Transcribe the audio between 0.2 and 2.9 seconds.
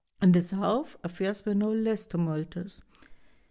the South affairs were no less tumultuous.